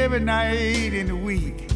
[0.00, 1.70] Every night in the week.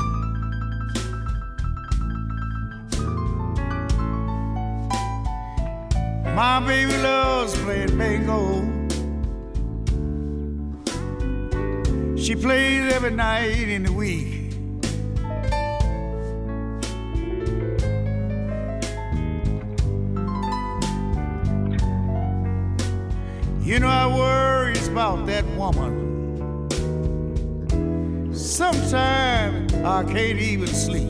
[6.34, 8.62] My baby loves playing bingo.
[12.16, 14.55] She plays every night in the week.
[23.62, 26.14] You know I worries about that woman.
[28.55, 31.02] Sometimes I can't even sleep.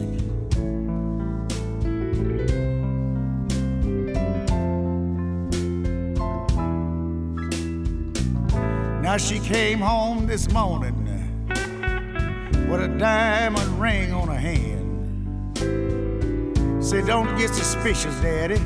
[9.03, 10.97] Now she came home this morning
[12.71, 15.59] with a diamond ring on her hand.
[16.83, 18.59] Said, don't get suspicious, Daddy.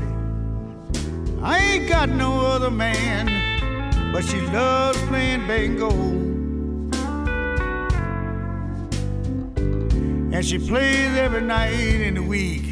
[1.42, 6.27] I ain't got no other man, but she loves playing bingo.
[10.38, 12.62] And she plays every night in the week.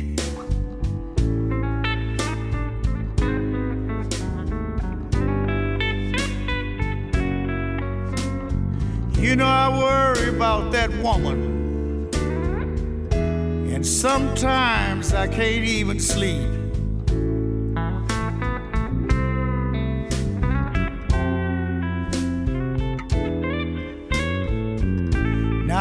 [9.21, 12.09] You know, I worry about that woman.
[13.75, 16.56] And sometimes I can't even sleep.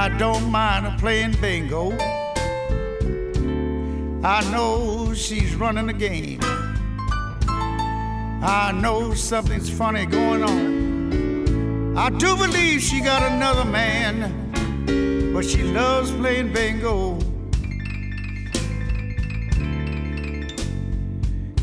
[0.06, 1.92] I don't mind her playing bingo.
[4.24, 6.40] I know she's running the game.
[8.44, 11.98] I know something's funny going on.
[11.98, 17.14] I do believe she got another man, but she loves playing bingo.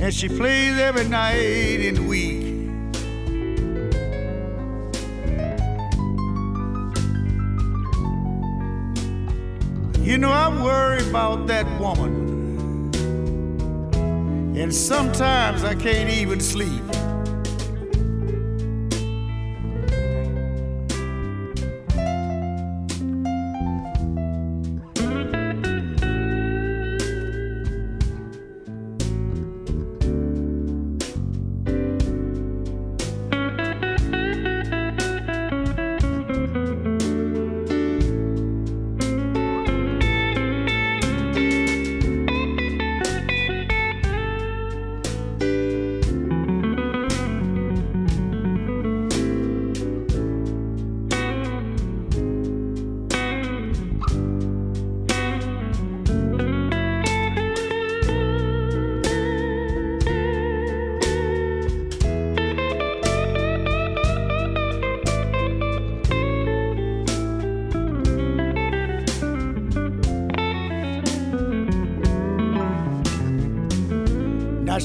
[0.00, 2.41] And she plays every night in the week.
[10.12, 12.92] You know, I worry about that woman.
[14.54, 16.82] And sometimes I can't even sleep.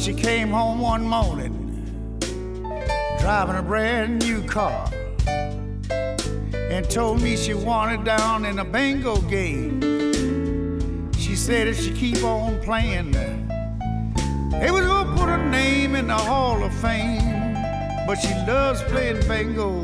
[0.08, 1.54] She came home one morning,
[3.20, 4.90] driving a brand new car,
[6.72, 11.12] and told me she wanted down in a bingo game.
[11.12, 16.16] She said if she keep on playing, they was gonna put her name in the
[16.16, 17.56] Hall of Fame.
[18.08, 19.82] But she loves playing bingo,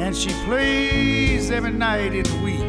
[0.00, 2.67] and she plays every night in the week.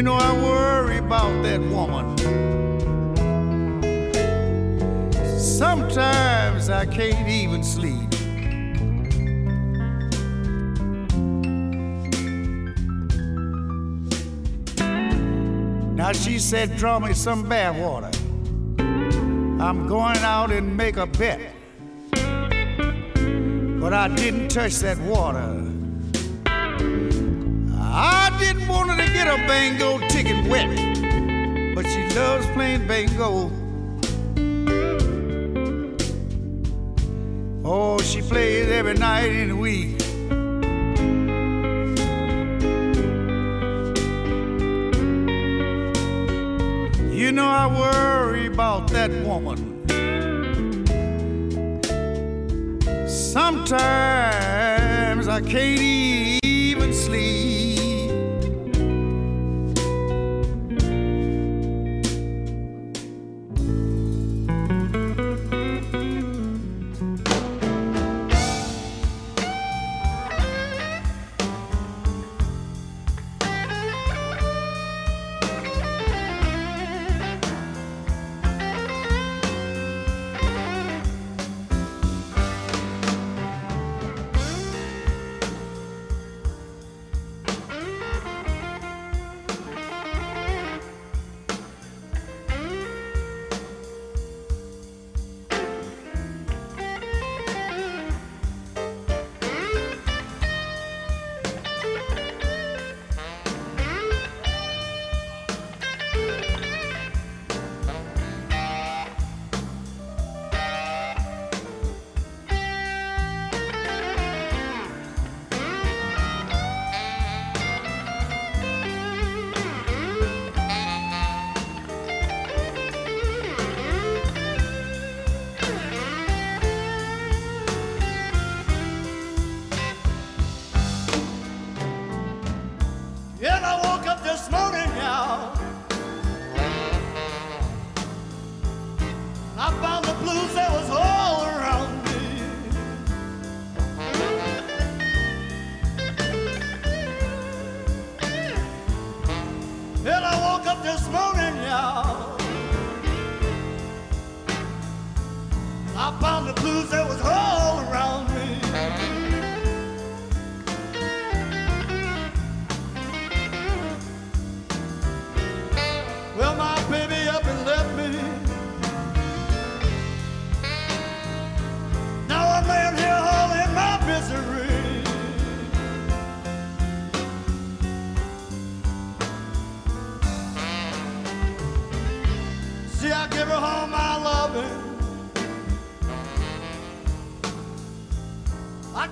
[0.00, 2.16] You know, I worry about that woman.
[5.38, 8.08] Sometimes I can't even sleep.
[15.94, 18.10] Now she said, draw me some bad water.
[19.62, 21.40] I'm going out and make a bet.
[23.78, 25.69] But I didn't touch that water.
[29.24, 30.68] Get bingo ticket wet,
[31.74, 33.50] but she loves playing bingo.
[37.64, 40.00] Oh, she plays every night in the week.
[47.12, 49.66] You know I worry about that woman.
[53.06, 53.68] Sometimes
[55.28, 56.39] I can't even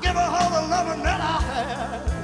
[0.00, 2.17] give her all the loving that I have.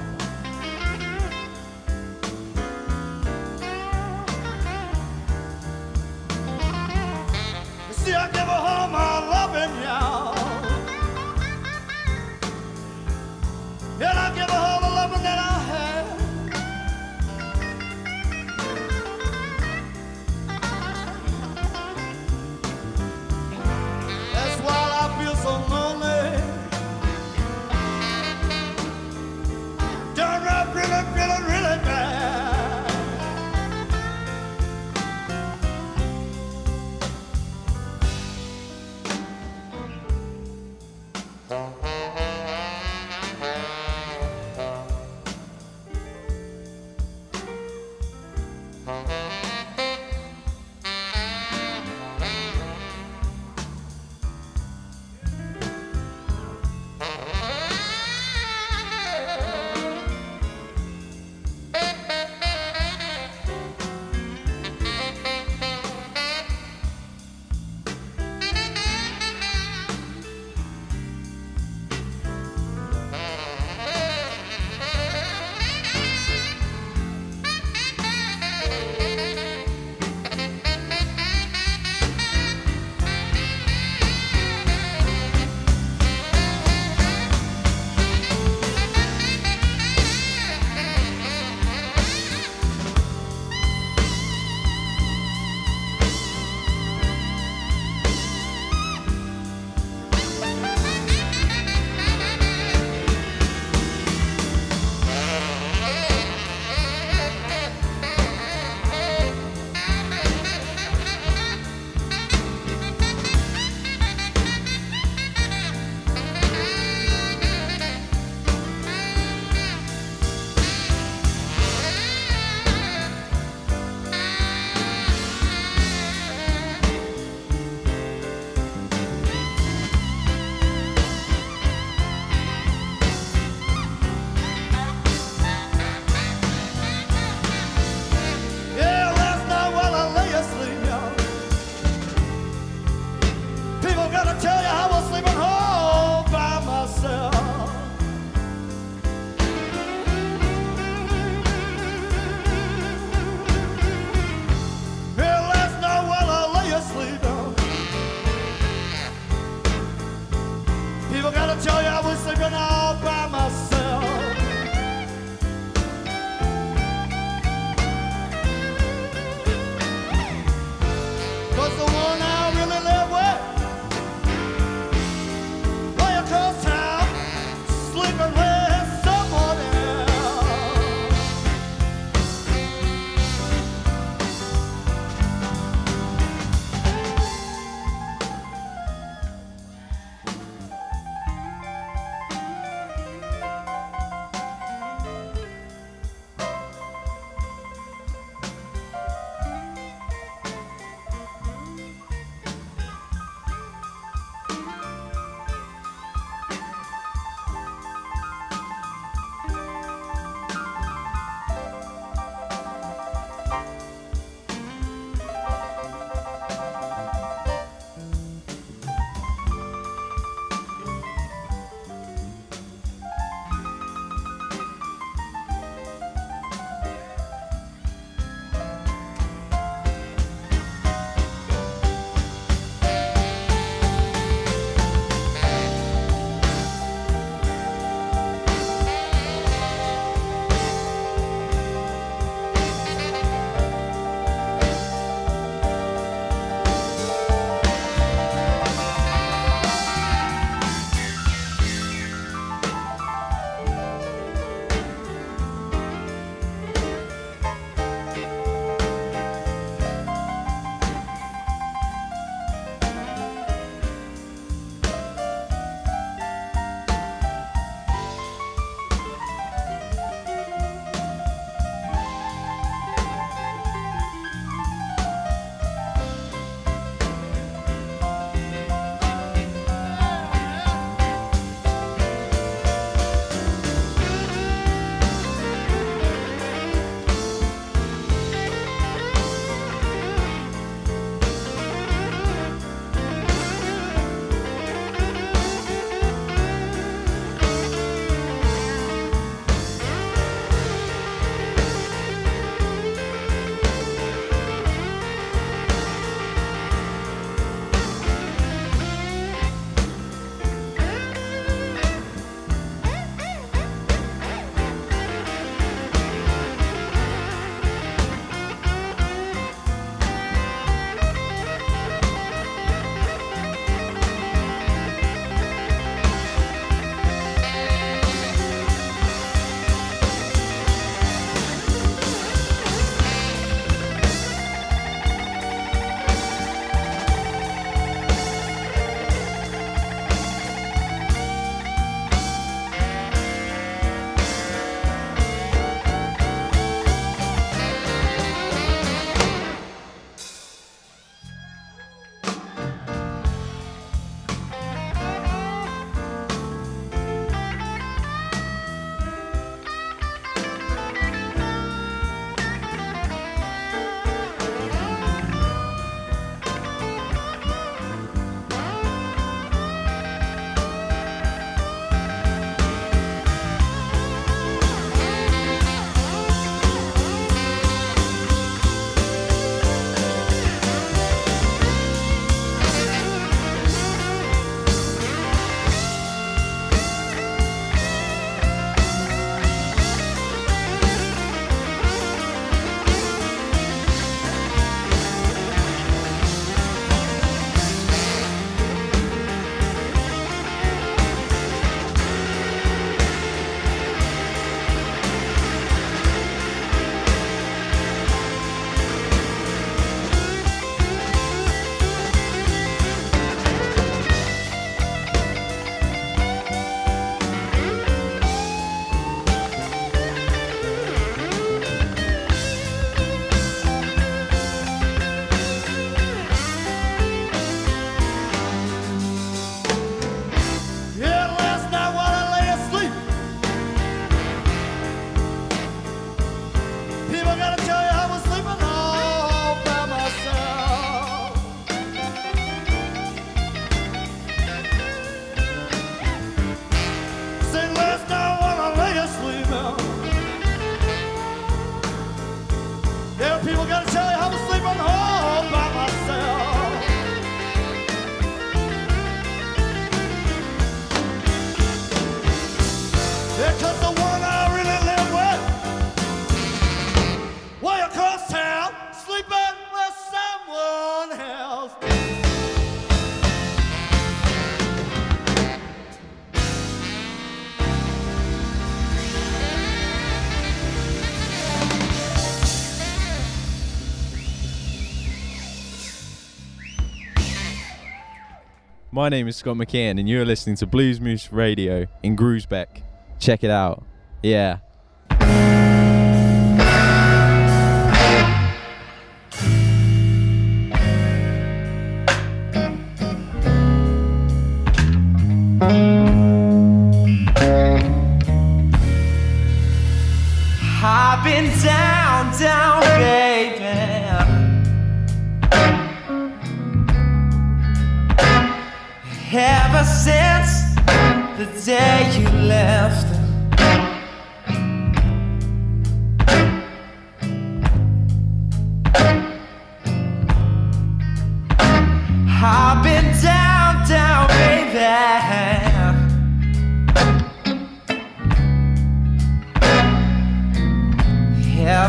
[489.04, 492.80] My name is Scott McCann, and you're listening to Blues Moose Radio in Groesbeek.
[493.18, 493.84] Check it out.
[494.22, 494.60] Yeah.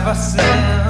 [0.05, 0.85] ever since.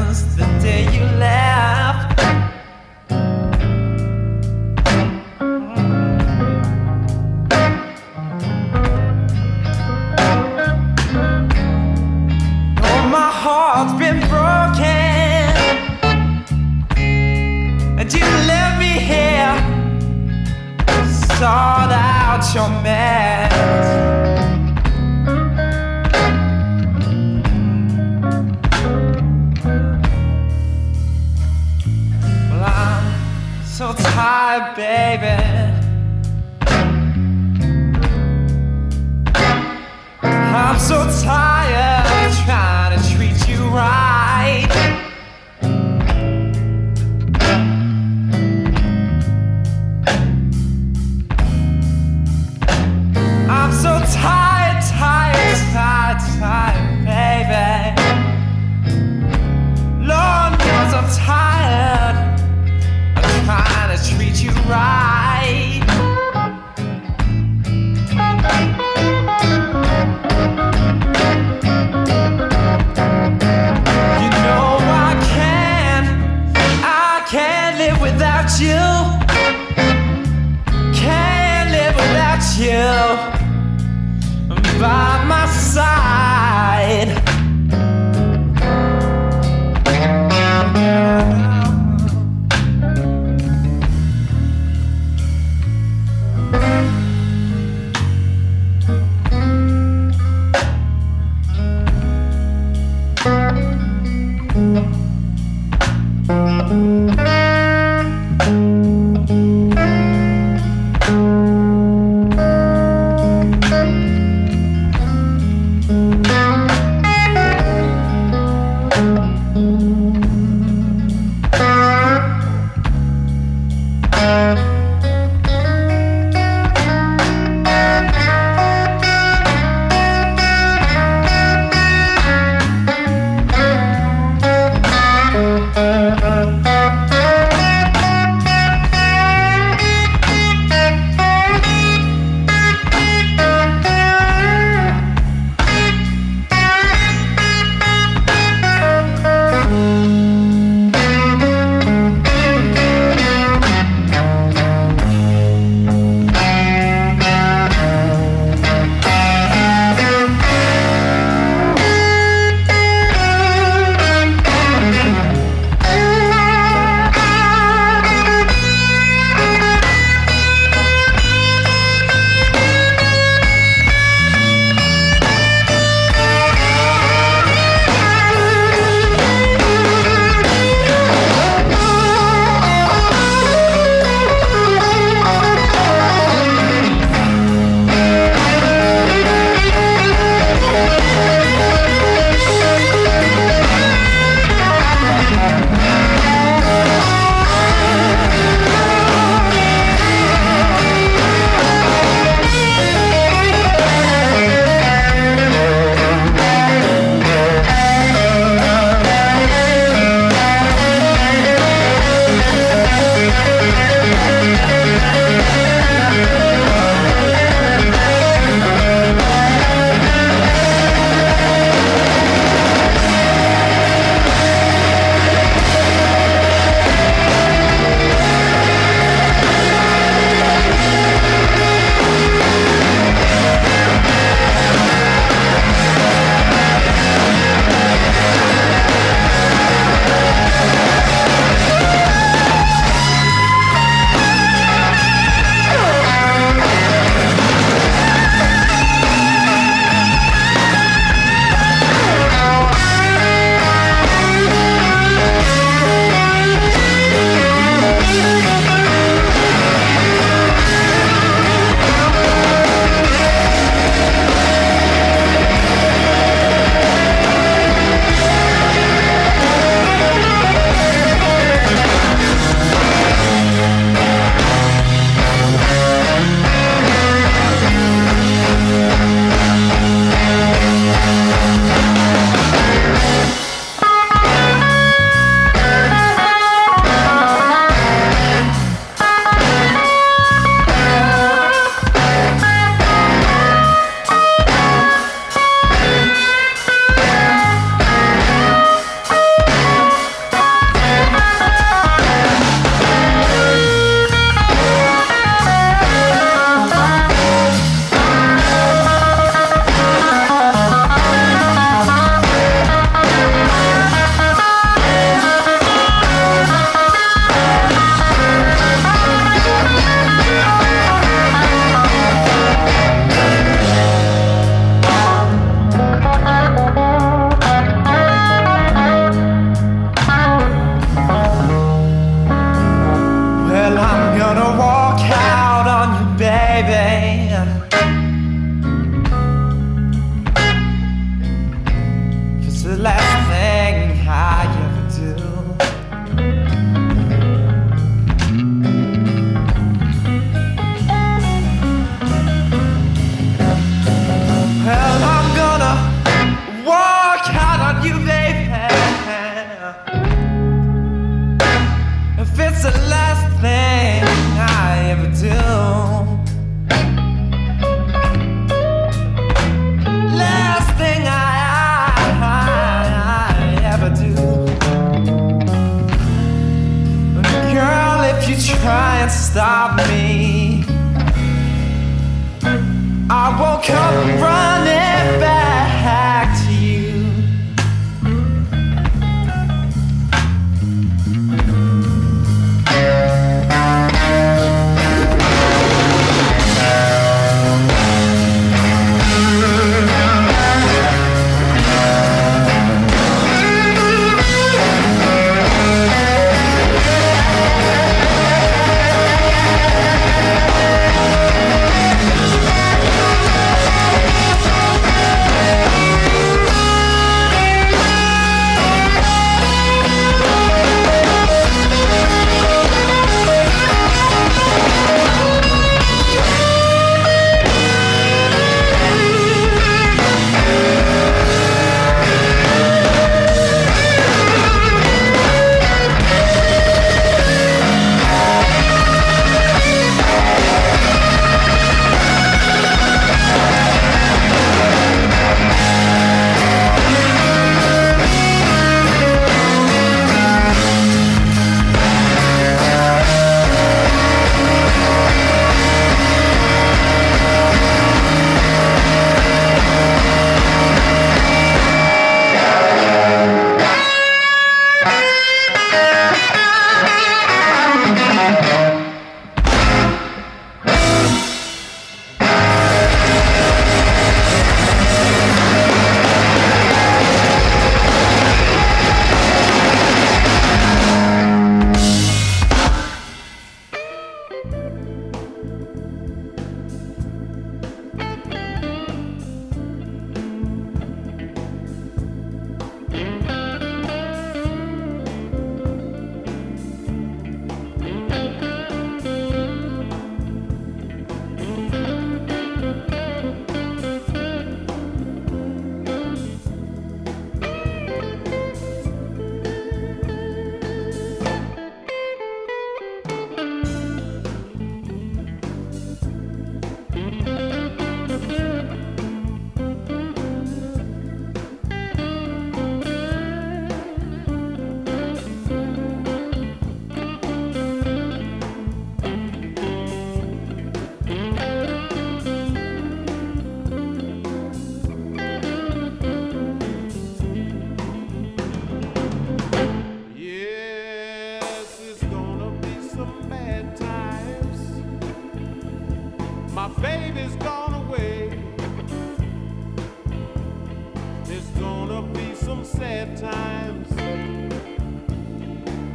[552.63, 553.89] Sad times.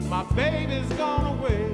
[0.08, 1.64] My baby's gone away.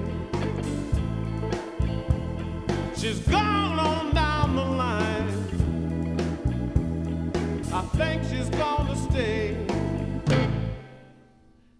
[2.96, 5.28] She's gone on down the line.
[7.72, 9.56] I think she's gonna stay.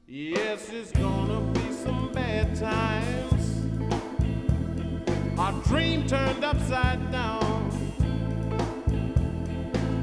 [0.07, 3.66] Yes, it's gonna be some bad times.
[5.38, 7.71] Our dream turned upside down.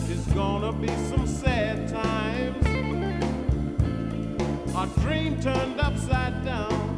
[0.10, 2.33] It's gonna be some sad times.
[4.84, 6.98] Our dream turned upside down.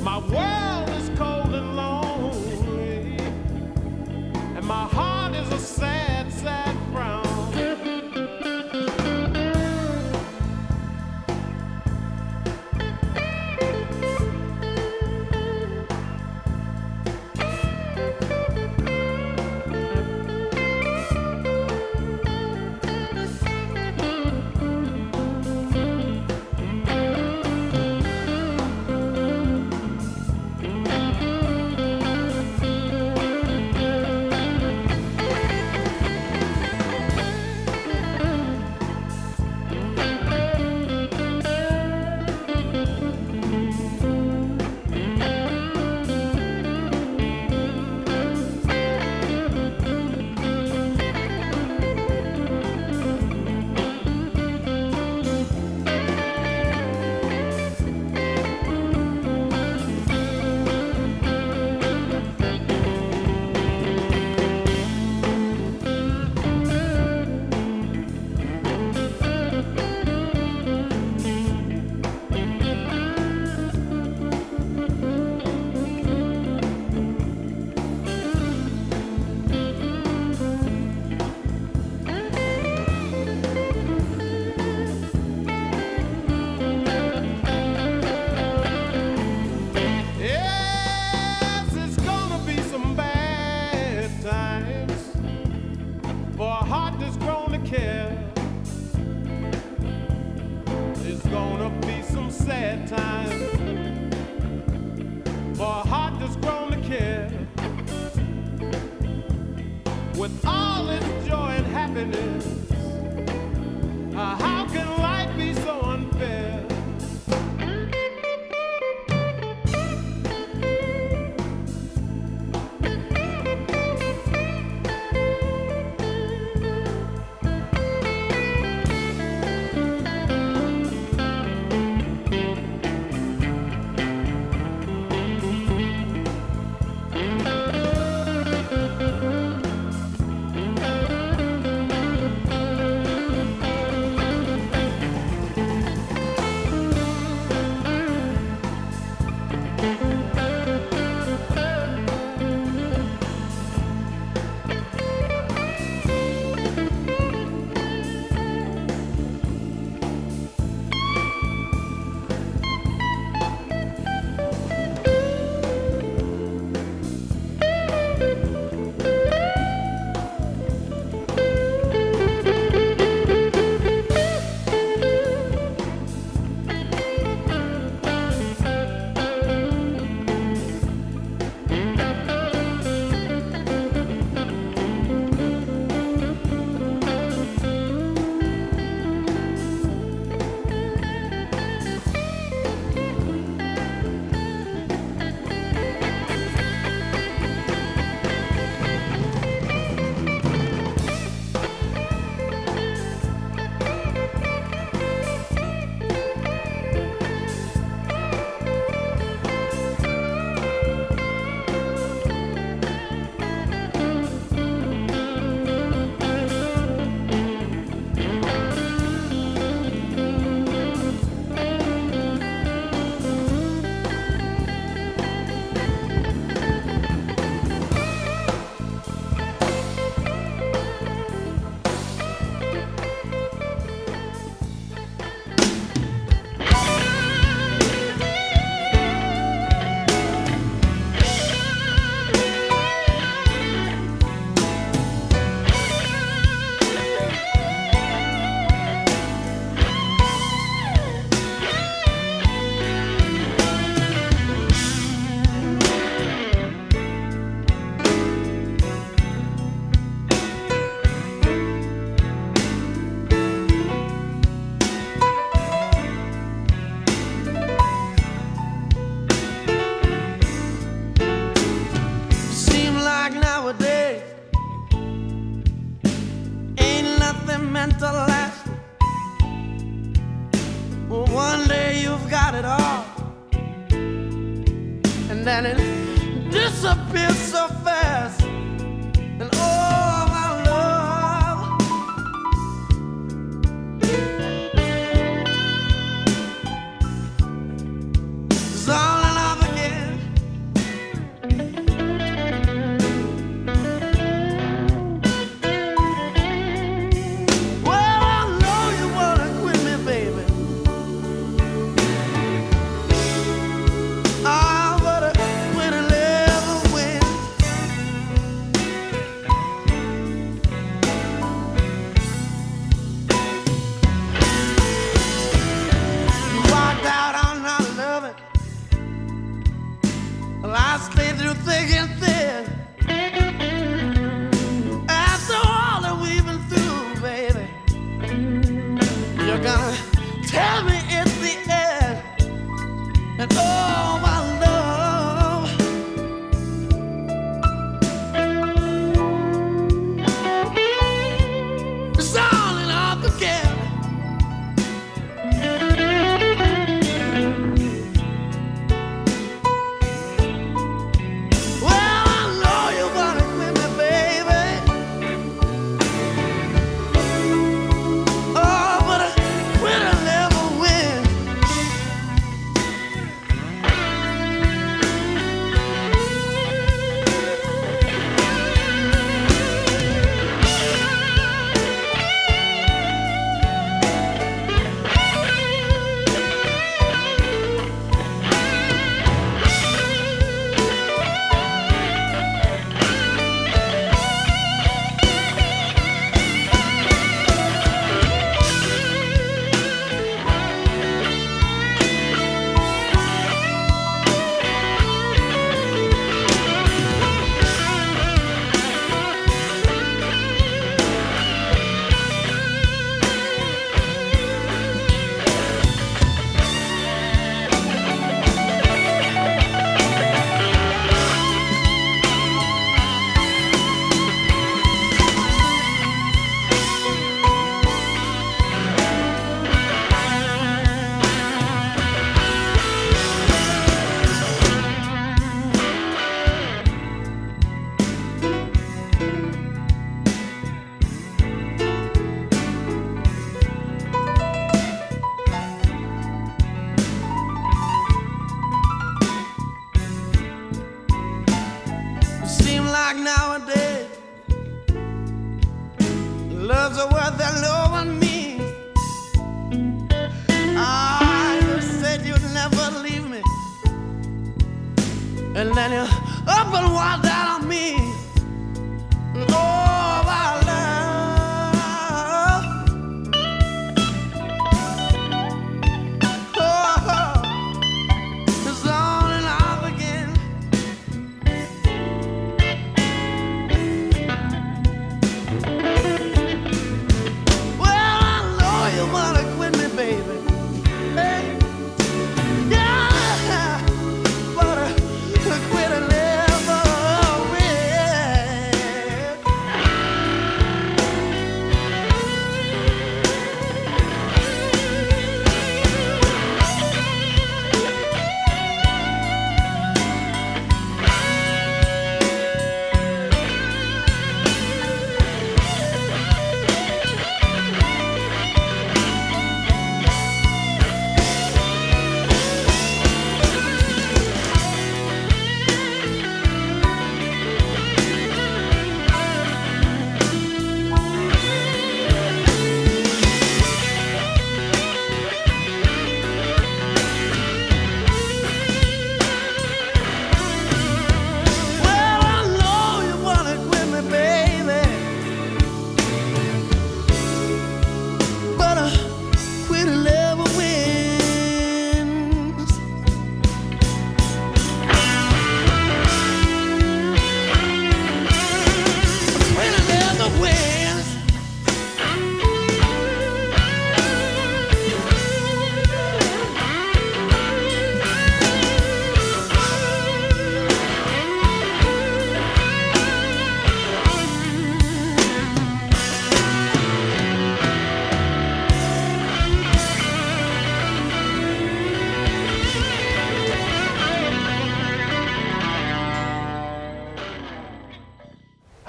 [0.00, 0.91] My world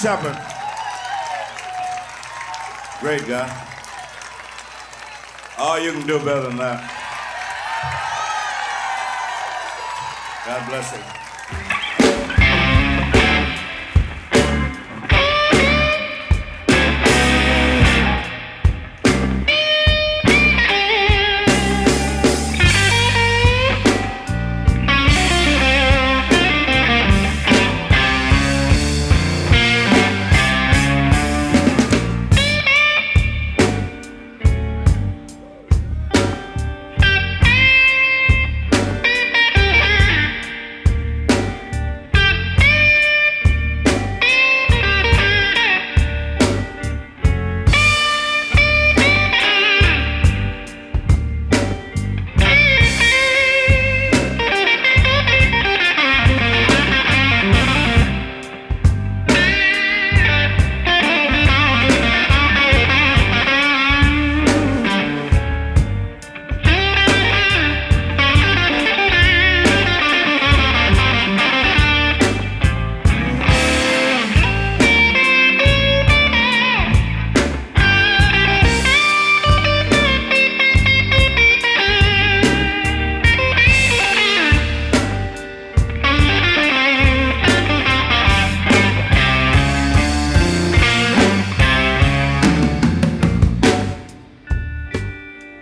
[0.00, 0.38] Shepherd.
[3.00, 3.48] Great guy.
[5.58, 6.78] Oh, you can do better than that.
[10.46, 11.17] God bless you.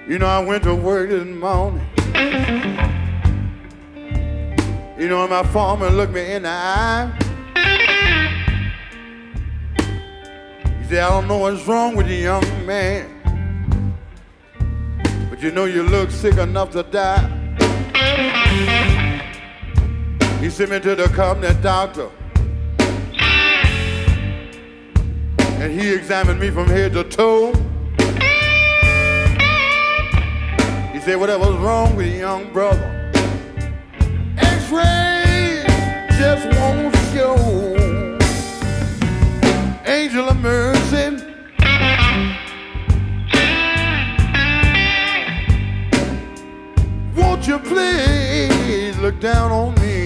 [0.09, 1.85] You know, I went to work this morning.
[4.97, 7.11] You know, my foreman looked me in the eye.
[10.79, 13.97] He said, I don't know what's wrong with you, young man.
[15.29, 17.29] But you know you look sick enough to die.
[20.41, 22.11] He sent me to the company doctor.
[25.59, 27.53] And he examined me from head to toe.
[31.07, 33.13] Said, whatever's wrong with you, young brother.
[34.39, 35.63] X-ray
[36.19, 37.37] just won't show.
[39.87, 41.23] Angel of mercy.
[47.15, 50.06] Won't you please look down on me?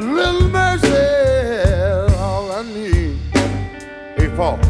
[0.00, 3.18] A little mercy, all I need.
[4.16, 4.69] Hey, Paul.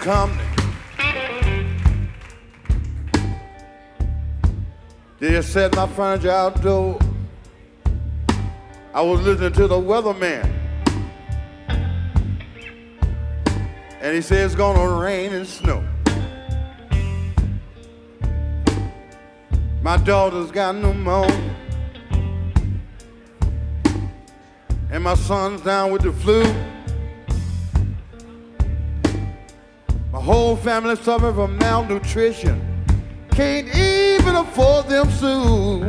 [0.00, 0.42] Company.
[5.18, 7.02] They just set my furniture outdoors.
[8.94, 10.50] I was listening to the weatherman.
[14.00, 15.84] And he said it's gonna rain and snow.
[19.82, 21.56] My daughter's got no pneumonia.
[24.90, 26.42] And my son's down with the flu.
[30.30, 32.56] Whole family suffering from malnutrition.
[33.32, 35.82] Can't even afford them soon.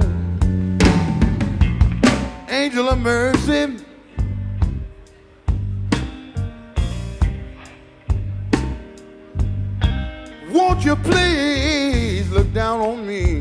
[2.49, 3.77] Angel of mercy.
[10.51, 13.40] Won't you please look down on me?